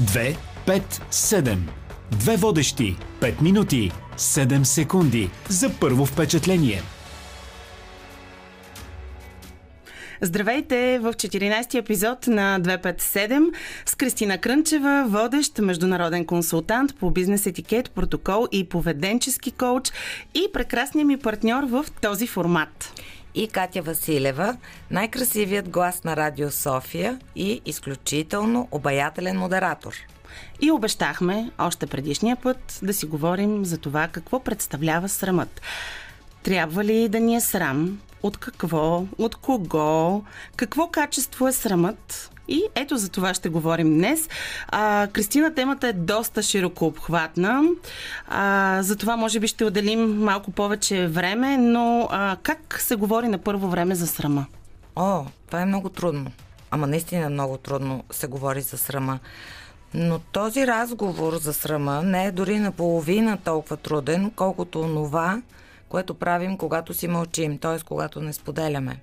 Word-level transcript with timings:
2, 0.00 0.34
5, 0.66 1.00
7. 1.10 1.58
Две 2.10 2.36
водещи. 2.36 2.96
5 3.20 3.42
минути. 3.42 3.92
7 4.16 4.62
секунди. 4.62 5.30
За 5.48 5.70
първо 5.80 6.06
впечатление. 6.06 6.82
Здравейте 10.20 10.98
в 10.98 11.12
14-ти 11.12 11.78
епизод 11.78 12.26
на 12.26 12.60
257 12.60 13.54
с 13.86 13.94
Кристина 13.94 14.38
Крънчева, 14.38 15.04
водещ 15.08 15.58
международен 15.58 16.26
консултант 16.26 16.96
по 16.96 17.10
бизнес 17.10 17.46
етикет, 17.46 17.90
протокол 17.90 18.46
и 18.52 18.68
поведенчески 18.68 19.50
коуч 19.50 19.92
и 20.34 20.48
прекрасният 20.52 21.06
ми 21.06 21.16
партньор 21.16 21.64
в 21.64 21.84
този 22.02 22.26
формат 22.26 22.99
и 23.34 23.48
Катя 23.48 23.82
Василева, 23.82 24.56
най-красивият 24.90 25.68
глас 25.68 26.04
на 26.04 26.16
Радио 26.16 26.50
София 26.50 27.18
и 27.36 27.60
изключително 27.66 28.68
обаятелен 28.70 29.38
модератор. 29.38 29.94
И 30.60 30.70
обещахме 30.70 31.50
още 31.58 31.86
предишния 31.86 32.36
път 32.36 32.78
да 32.82 32.94
си 32.94 33.06
говорим 33.06 33.64
за 33.64 33.78
това 33.78 34.08
какво 34.08 34.40
представлява 34.40 35.08
срамът. 35.08 35.60
Трябва 36.42 36.84
ли 36.84 37.08
да 37.08 37.20
ни 37.20 37.36
е 37.36 37.40
срам? 37.40 38.00
От 38.22 38.36
какво? 38.36 39.04
От 39.18 39.36
кого? 39.36 40.22
Какво 40.56 40.88
качество 40.88 41.48
е 41.48 41.52
срамът? 41.52 42.30
И 42.50 42.62
ето 42.74 42.96
за 42.96 43.08
това 43.08 43.34
ще 43.34 43.48
говорим 43.48 43.94
днес. 43.94 44.28
А, 44.68 45.08
Кристина, 45.12 45.54
темата 45.54 45.88
е 45.88 45.92
доста 45.92 46.42
широко 46.42 46.86
обхватна. 46.86 47.62
А, 48.28 48.78
за 48.82 48.96
това 48.96 49.16
може 49.16 49.40
би 49.40 49.46
ще 49.46 49.64
отделим 49.64 50.22
малко 50.24 50.50
повече 50.50 51.06
време, 51.06 51.56
но 51.56 52.08
а, 52.10 52.36
как 52.42 52.80
се 52.80 52.96
говори 52.96 53.28
на 53.28 53.38
първо 53.38 53.68
време 53.68 53.94
за 53.94 54.06
срама? 54.06 54.46
О, 54.96 55.24
това 55.46 55.60
е 55.60 55.66
много 55.66 55.88
трудно. 55.88 56.30
Ама 56.70 56.86
наистина 56.86 57.30
много 57.30 57.56
трудно 57.56 58.04
се 58.10 58.26
говори 58.26 58.60
за 58.60 58.78
срама. 58.78 59.18
Но 59.94 60.18
този 60.18 60.66
разговор 60.66 61.36
за 61.36 61.52
срама 61.52 62.02
не 62.02 62.24
е 62.24 62.32
дори 62.32 62.58
наполовина 62.58 63.36
толкова 63.36 63.76
труден, 63.76 64.30
колкото 64.36 64.80
онова, 64.80 65.42
което 65.88 66.14
правим, 66.14 66.58
когато 66.58 66.94
си 66.94 67.08
мълчим, 67.08 67.58
т.е. 67.58 67.84
когато 67.84 68.20
не 68.20 68.32
споделяме. 68.32 69.00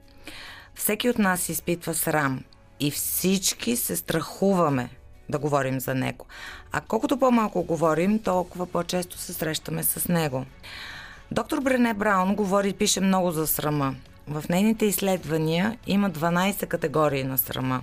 Всеки 0.75 1.09
от 1.09 1.19
нас 1.19 1.49
изпитва 1.49 1.93
срам 1.93 2.39
и 2.79 2.91
всички 2.91 3.75
се 3.75 3.95
страхуваме 3.95 4.89
да 5.29 5.39
говорим 5.39 5.79
за 5.79 5.95
него. 5.95 6.25
А 6.71 6.81
колкото 6.81 7.17
по-малко 7.17 7.63
говорим, 7.63 8.19
толкова 8.19 8.65
по-често 8.65 9.17
се 9.17 9.33
срещаме 9.33 9.83
с 9.83 10.07
него. 10.07 10.45
Доктор 11.31 11.61
Брене 11.61 11.93
Браун 11.93 12.35
говори 12.35 12.69
и 12.69 12.73
пише 12.73 13.01
много 13.01 13.31
за 13.31 13.47
срама. 13.47 13.95
В 14.27 14.43
нейните 14.49 14.85
изследвания 14.85 15.77
има 15.87 16.11
12 16.11 16.67
категории 16.67 17.23
на 17.23 17.37
срама. 17.37 17.81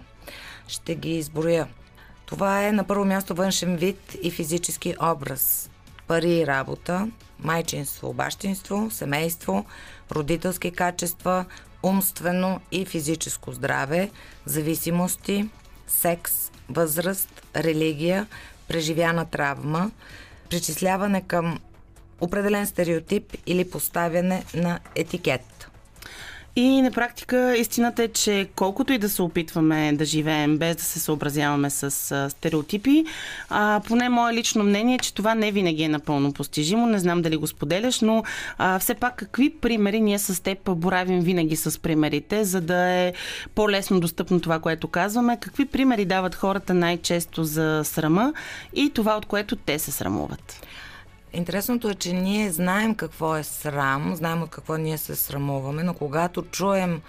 Ще 0.68 0.94
ги 0.94 1.10
изброя. 1.10 1.68
Това 2.26 2.66
е 2.66 2.72
на 2.72 2.84
първо 2.84 3.04
място 3.04 3.34
външен 3.34 3.76
вид 3.76 4.16
и 4.22 4.30
физически 4.30 4.94
образ. 5.02 5.70
Пари 6.06 6.32
и 6.32 6.46
работа, 6.46 7.08
майчинство, 7.38 8.12
бащинство, 8.12 8.90
семейство, 8.90 9.64
родителски 10.12 10.70
качества, 10.70 11.44
умствено 11.84 12.60
и 12.72 12.84
физическо 12.84 13.52
здраве, 13.52 14.10
зависимости, 14.46 15.48
секс, 15.86 16.50
възраст, 16.68 17.42
религия, 17.56 18.26
преживяна 18.68 19.26
травма, 19.26 19.90
причисляване 20.50 21.22
към 21.22 21.60
определен 22.20 22.66
стереотип 22.66 23.36
или 23.46 23.70
поставяне 23.70 24.44
на 24.54 24.80
етикет. 24.94 25.70
И 26.56 26.82
на 26.82 26.90
практика 26.90 27.56
истината 27.56 28.02
е, 28.02 28.08
че 28.08 28.48
колкото 28.56 28.92
и 28.92 28.98
да 28.98 29.08
се 29.08 29.22
опитваме 29.22 29.92
да 29.92 30.04
живеем 30.04 30.58
без 30.58 30.76
да 30.76 30.82
се 30.82 31.00
съобразяваме 31.00 31.70
с 31.70 32.30
стереотипи, 32.30 33.04
а, 33.48 33.80
поне 33.86 34.08
мое 34.08 34.32
лично 34.32 34.64
мнение 34.64 34.94
е, 34.94 34.98
че 34.98 35.14
това 35.14 35.34
не 35.34 35.52
винаги 35.52 35.82
е 35.82 35.88
напълно 35.88 36.32
постижимо. 36.32 36.86
Не 36.86 36.98
знам 36.98 37.22
дали 37.22 37.36
го 37.36 37.46
споделяш, 37.46 38.00
но 38.00 38.22
а, 38.58 38.78
все 38.78 38.94
пак 38.94 39.16
какви 39.16 39.50
примери 39.50 40.00
ние 40.00 40.18
с 40.18 40.42
теб 40.42 40.58
боравим 40.68 41.20
винаги 41.20 41.56
с 41.56 41.80
примерите, 41.80 42.44
за 42.44 42.60
да 42.60 42.90
е 42.90 43.12
по-лесно 43.54 44.00
достъпно 44.00 44.40
това, 44.40 44.58
което 44.58 44.88
казваме. 44.88 45.38
Какви 45.40 45.66
примери 45.66 46.04
дават 46.04 46.34
хората 46.34 46.74
най-често 46.74 47.44
за 47.44 47.80
срама 47.84 48.32
и 48.74 48.90
това, 48.94 49.16
от 49.16 49.26
което 49.26 49.56
те 49.56 49.78
се 49.78 49.90
срамуват? 49.90 50.66
Интересното 51.34 51.88
е, 51.88 51.94
че 51.94 52.12
ние 52.12 52.50
знаем 52.50 52.94
какво 52.94 53.36
е 53.36 53.44
срам, 53.44 54.16
знаем 54.16 54.42
от 54.42 54.50
какво 54.50 54.76
ние 54.76 54.98
се 54.98 55.16
срамуваме, 55.16 55.82
но 55.82 55.94
когато 55.94 56.42
чуем 56.42 57.00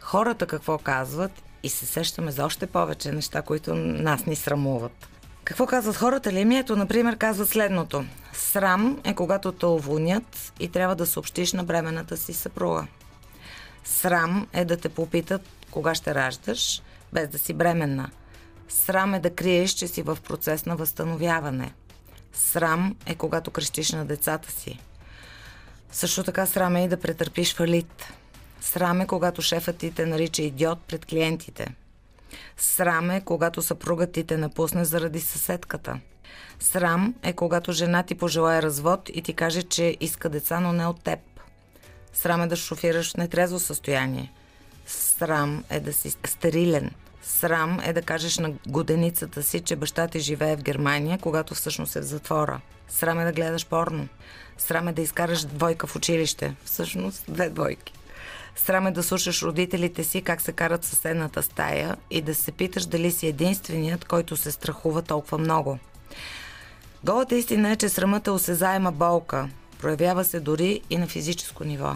хората 0.00 0.46
какво 0.46 0.78
казват 0.78 1.42
и 1.62 1.68
се 1.68 1.86
сещаме 1.86 2.30
за 2.30 2.44
още 2.44 2.66
повече 2.66 3.12
неща, 3.12 3.42
които 3.42 3.74
нас 3.74 4.26
ни 4.26 4.36
срамуват. 4.36 5.08
Какво 5.44 5.66
казват 5.66 5.96
хората? 5.96 6.32
Лемието, 6.32 6.76
например, 6.76 7.16
казват 7.16 7.48
следното. 7.48 8.04
Срам 8.32 9.00
е 9.04 9.14
когато 9.14 9.52
те 9.52 9.66
уволнят 9.66 10.52
и 10.60 10.68
трябва 10.68 10.96
да 10.96 11.06
съобщиш 11.06 11.52
на 11.52 11.64
бременната 11.64 12.16
си 12.16 12.32
съпруга. 12.32 12.86
Срам 13.84 14.46
е 14.52 14.64
да 14.64 14.76
те 14.76 14.88
попитат 14.88 15.42
кога 15.70 15.94
ще 15.94 16.14
раждаш, 16.14 16.82
без 17.12 17.28
да 17.28 17.38
си 17.38 17.52
бременна. 17.52 18.10
Срам 18.68 19.14
е 19.14 19.20
да 19.20 19.34
криеш, 19.34 19.70
че 19.70 19.88
си 19.88 20.02
в 20.02 20.18
процес 20.24 20.66
на 20.66 20.76
възстановяване– 20.76 21.72
Срам 22.32 22.96
е 23.06 23.14
когато 23.14 23.50
крещиш 23.50 23.92
на 23.92 24.04
децата 24.04 24.52
си. 24.52 24.78
Също 25.92 26.22
така 26.22 26.46
срам 26.46 26.76
е 26.76 26.84
и 26.84 26.88
да 26.88 27.00
претърпиш 27.00 27.54
фалит. 27.54 28.12
Срам 28.60 29.00
е, 29.00 29.06
когато 29.06 29.42
шефът 29.42 29.76
ти 29.76 29.94
те 29.94 30.06
нарича 30.06 30.42
идиот 30.42 30.78
пред 30.88 31.06
клиентите. 31.06 31.74
Срам 32.56 33.10
е, 33.10 33.20
когато 33.20 33.62
съпругът 33.62 34.12
ти 34.12 34.24
те 34.24 34.36
напусне 34.36 34.84
заради 34.84 35.20
съседката. 35.20 36.00
Срам 36.60 37.14
е, 37.22 37.32
когато 37.32 37.72
жена 37.72 38.02
ти 38.02 38.14
пожелая 38.14 38.62
развод 38.62 39.10
и 39.14 39.22
ти 39.22 39.34
каже, 39.34 39.62
че 39.62 39.96
иска 40.00 40.28
деца, 40.28 40.60
но 40.60 40.72
не 40.72 40.86
от 40.86 41.02
теб. 41.02 41.18
Срам 42.12 42.42
е 42.42 42.46
да 42.46 42.56
шофираш 42.56 43.12
в 43.12 43.16
нетрезво 43.16 43.58
състояние. 43.58 44.32
Срам 44.86 45.64
е 45.70 45.80
да 45.80 45.92
си 45.92 46.10
стерилен– 46.10 46.90
Срам 47.22 47.80
е 47.84 47.92
да 47.92 48.02
кажеш 48.02 48.38
на 48.38 48.52
годеницата 48.66 49.42
си, 49.42 49.60
че 49.60 49.76
баща 49.76 50.08
ти 50.08 50.20
живее 50.20 50.56
в 50.56 50.62
Германия, 50.62 51.18
когато 51.22 51.54
всъщност 51.54 51.96
е 51.96 52.00
в 52.00 52.04
затвора. 52.04 52.60
Срам 52.88 53.20
е 53.20 53.24
да 53.24 53.32
гледаш 53.32 53.66
порно. 53.66 54.08
Срам 54.58 54.88
е 54.88 54.92
да 54.92 55.02
изкараш 55.02 55.44
двойка 55.44 55.86
в 55.86 55.96
училище. 55.96 56.54
Всъщност 56.64 57.24
две 57.28 57.48
двойки. 57.48 57.92
Срам 58.56 58.86
е 58.86 58.90
да 58.90 59.02
слушаш 59.02 59.42
родителите 59.42 60.04
си 60.04 60.22
как 60.22 60.40
се 60.40 60.52
карат 60.52 60.84
съседната 60.84 61.42
стая 61.42 61.96
и 62.10 62.22
да 62.22 62.34
се 62.34 62.52
питаш 62.52 62.86
дали 62.86 63.10
си 63.10 63.26
единственият, 63.26 64.04
който 64.04 64.36
се 64.36 64.52
страхува 64.52 65.02
толкова 65.02 65.38
много. 65.38 65.78
Голата 67.04 67.36
истина 67.36 67.70
е, 67.70 67.76
че 67.76 67.88
срамът 67.88 68.26
е 68.26 68.30
осезаема 68.30 68.92
болка. 68.92 69.48
Проявява 69.80 70.24
се 70.24 70.40
дори 70.40 70.80
и 70.90 70.96
на 70.98 71.06
физическо 71.06 71.64
ниво 71.64 71.94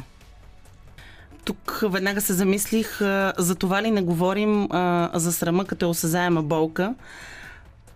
тук 1.47 1.81
веднага 1.83 2.21
се 2.21 2.33
замислих 2.33 2.99
за 3.39 3.55
това 3.59 3.83
ли 3.83 3.91
не 3.91 4.03
говорим 4.03 4.69
за 5.15 5.33
срама 5.33 5.65
като 5.65 5.87
е 5.87 5.89
осезаема 5.89 6.43
болка, 6.43 6.95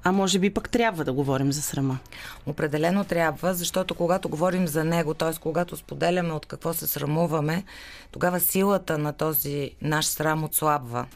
а 0.04 0.12
може 0.12 0.38
би 0.38 0.54
пък 0.54 0.70
трябва 0.70 1.04
да 1.04 1.12
говорим 1.12 1.52
за 1.52 1.62
срама. 1.62 1.98
Определено 2.46 3.04
трябва, 3.04 3.54
защото 3.54 3.94
когато 3.94 4.28
говорим 4.28 4.66
за 4.66 4.84
него, 4.84 5.14
т.е. 5.14 5.40
когато 5.40 5.76
споделяме 5.76 6.32
от 6.32 6.46
какво 6.46 6.74
се 6.74 6.86
срамуваме, 6.86 7.64
тогава 8.10 8.40
силата 8.40 8.98
на 8.98 9.12
този 9.12 9.70
наш 9.82 10.06
срам 10.06 10.44
отслабва. 10.44 11.06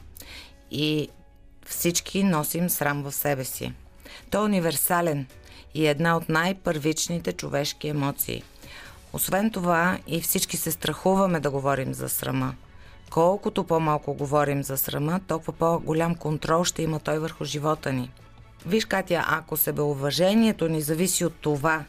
И 0.71 1.09
всички 1.65 2.23
носим 2.23 2.69
срам 2.69 3.03
в 3.03 3.11
себе 3.11 3.43
си. 3.43 3.73
Той 4.29 4.41
е 4.41 4.45
универсален 4.45 5.25
и 5.73 5.87
е 5.87 5.89
една 5.89 6.17
от 6.17 6.29
най-първичните 6.29 7.33
човешки 7.33 7.87
емоции– 7.87 8.43
освен 9.15 9.51
това 9.51 9.97
и 10.07 10.21
всички 10.21 10.57
се 10.57 10.71
страхуваме 10.71 11.39
да 11.39 11.51
говорим 11.51 11.93
за 11.93 12.09
срама. 12.09 12.53
Колкото 13.09 13.63
по-малко 13.63 14.13
говорим 14.13 14.63
за 14.63 14.77
срама, 14.77 15.19
толкова 15.27 15.53
по-голям 15.53 16.15
контрол 16.15 16.63
ще 16.63 16.83
има 16.83 16.99
той 16.99 17.19
върху 17.19 17.45
живота 17.45 17.93
ни. 17.93 18.11
Виж, 18.65 18.85
Катя, 18.85 19.25
ако 19.27 19.57
себеуважението 19.57 20.67
ни 20.67 20.81
зависи 20.81 21.25
от 21.25 21.33
това, 21.33 21.83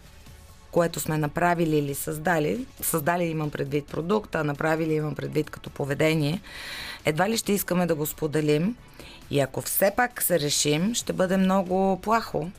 което 0.70 1.00
сме 1.00 1.18
направили 1.18 1.76
или 1.76 1.94
създали, 1.94 2.66
създали 2.82 3.24
имам 3.24 3.50
предвид 3.50 3.86
продукта, 3.86 4.44
направили 4.44 4.94
имам 4.94 5.14
предвид 5.14 5.50
като 5.50 5.70
поведение, 5.70 6.40
едва 7.04 7.28
ли 7.28 7.36
ще 7.36 7.52
искаме 7.52 7.86
да 7.86 7.94
го 7.94 8.06
споделим 8.06 8.76
и 9.30 9.40
ако 9.40 9.60
все 9.60 9.92
пак 9.96 10.22
се 10.22 10.40
решим, 10.40 10.94
ще 10.94 11.12
бъде 11.12 11.36
много 11.36 12.00
плахо, 12.02 12.50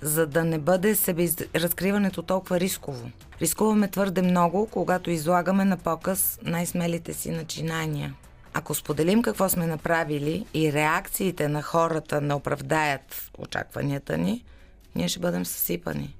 за 0.00 0.26
да 0.26 0.44
не 0.44 0.58
бъде 0.58 0.94
себе 0.94 1.28
разкриването 1.54 2.22
толкова 2.22 2.60
рисково. 2.60 3.10
Рискуваме 3.40 3.88
твърде 3.88 4.22
много, 4.22 4.66
когато 4.66 5.10
излагаме 5.10 5.64
на 5.64 5.76
показ 5.76 6.38
най-смелите 6.42 7.14
си 7.14 7.30
начинания. 7.30 8.14
Ако 8.54 8.74
споделим 8.74 9.22
какво 9.22 9.48
сме 9.48 9.66
направили 9.66 10.46
и 10.54 10.72
реакциите 10.72 11.48
на 11.48 11.62
хората 11.62 12.20
не 12.20 12.34
оправдаят 12.34 13.30
очакванията 13.38 14.18
ни, 14.18 14.44
ние 14.94 15.08
ще 15.08 15.18
бъдем 15.18 15.46
съсипани. 15.46 16.16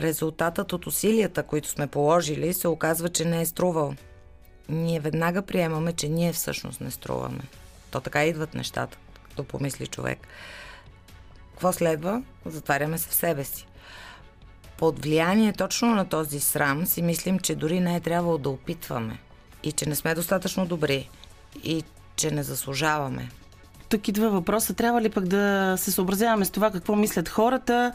Резултатът 0.00 0.72
от 0.72 0.86
усилията, 0.86 1.42
които 1.42 1.68
сме 1.68 1.86
положили, 1.86 2.54
се 2.54 2.68
оказва, 2.68 3.08
че 3.08 3.24
не 3.24 3.40
е 3.40 3.46
струвал. 3.46 3.94
Ние 4.68 5.00
веднага 5.00 5.42
приемаме, 5.42 5.92
че 5.92 6.08
ние 6.08 6.32
всъщност 6.32 6.80
не 6.80 6.90
струваме. 6.90 7.40
То 7.90 8.00
така 8.00 8.24
идват 8.24 8.54
нещата, 8.54 8.98
като 9.22 9.44
помисли 9.44 9.86
човек. 9.86 10.18
Какво 11.56 11.72
следва? 11.72 12.22
Затваряме 12.46 12.98
се 12.98 13.08
в 13.08 13.14
себе 13.14 13.44
си. 13.44 13.66
Под 14.78 15.02
влияние 15.02 15.52
точно 15.52 15.94
на 15.94 16.08
този 16.08 16.40
срам 16.40 16.86
си 16.86 17.02
мислим, 17.02 17.38
че 17.38 17.54
дори 17.54 17.80
не 17.80 17.96
е 17.96 18.00
трябвало 18.00 18.38
да 18.38 18.50
опитваме 18.50 19.18
и 19.62 19.72
че 19.72 19.88
не 19.88 19.94
сме 19.94 20.14
достатъчно 20.14 20.66
добри 20.66 21.10
и 21.64 21.84
че 22.16 22.30
не 22.30 22.42
заслужаваме 22.42 23.30
тук 23.88 24.08
идва 24.08 24.30
въпроса, 24.30 24.74
трябва 24.74 25.02
ли 25.02 25.08
пък 25.08 25.24
да 25.24 25.74
се 25.78 25.90
съобразяваме 25.90 26.44
с 26.44 26.50
това 26.50 26.70
какво 26.70 26.96
мислят 26.96 27.28
хората 27.28 27.92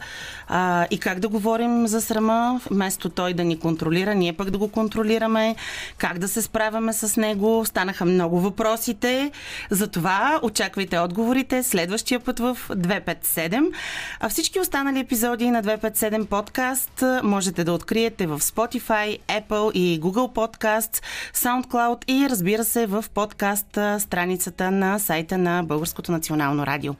а, 0.48 0.86
и 0.90 0.98
как 0.98 1.20
да 1.20 1.28
говорим 1.28 1.86
за 1.86 2.00
срама, 2.00 2.60
вместо 2.70 3.08
той 3.08 3.34
да 3.34 3.44
ни 3.44 3.58
контролира, 3.58 4.14
ние 4.14 4.32
пък 4.32 4.50
да 4.50 4.58
го 4.58 4.68
контролираме, 4.68 5.56
как 5.98 6.18
да 6.18 6.28
се 6.28 6.42
справяме 6.42 6.92
с 6.92 7.16
него. 7.16 7.64
Станаха 7.64 8.04
много 8.04 8.40
въпросите. 8.40 9.30
Затова 9.70 10.40
очаквайте 10.42 10.98
отговорите 10.98 11.62
следващия 11.62 12.20
път 12.20 12.38
в 12.38 12.58
257. 12.70 13.72
А 14.20 14.28
всички 14.28 14.60
останали 14.60 15.00
епизоди 15.00 15.50
на 15.50 15.62
257 15.62 16.26
подкаст 16.26 17.04
можете 17.22 17.64
да 17.64 17.72
откриете 17.72 18.26
в 18.26 18.40
Spotify, 18.40 19.18
Apple 19.20 19.72
и 19.72 20.00
Google 20.00 20.32
Podcast, 20.32 21.02
SoundCloud 21.34 22.10
и 22.10 22.30
разбира 22.30 22.64
се 22.64 22.86
в 22.86 23.04
подкаст 23.14 23.78
страницата 23.98 24.70
на 24.70 24.98
сайта 24.98 25.38
на 25.38 25.62
Българската 25.62 25.81
Българското 25.82 26.12
национално 26.12 26.66
радио. 26.66 26.94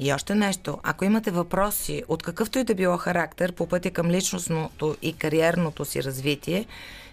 И 0.00 0.12
още 0.12 0.34
нещо. 0.34 0.78
Ако 0.82 1.04
имате 1.04 1.30
въпроси 1.30 2.02
от 2.08 2.22
какъвто 2.22 2.58
и 2.58 2.64
да 2.64 2.74
било 2.74 2.96
характер 2.96 3.52
по 3.52 3.66
пътя 3.66 3.90
към 3.90 4.10
личностното 4.10 4.96
и 5.02 5.12
кариерното 5.12 5.84
си 5.84 6.02
развитие, 6.02 6.66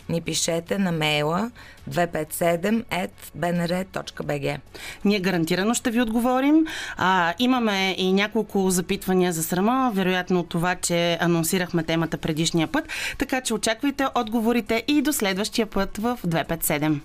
ни 0.10 0.22
пишете 0.22 0.78
на 0.78 0.92
мейла 0.92 1.52
257.bnr.bg. 1.92 4.58
Ние 5.06 5.20
гарантирано 5.20 5.74
ще 5.74 5.92
ви 5.92 6.02
отговорим. 6.02 6.66
А, 6.98 7.34
имаме 7.40 7.96
и 7.98 8.14
няколко 8.14 8.70
запитвания 8.70 9.34
за 9.34 9.44
срама, 9.44 9.92
вероятно 9.96 10.40
от 10.40 10.50
това, 10.50 10.76
че 10.76 11.18
анонсирахме 11.22 11.84
темата 11.84 12.18
предишния 12.18 12.68
път, 12.68 12.86
така 13.18 13.42
че 13.42 13.54
очаквайте 13.54 14.08
отговорите 14.16 14.84
и 14.88 15.02
до 15.02 15.14
следващия 15.14 15.68
път 15.68 15.98
в 15.98 16.20
257. 16.28 17.00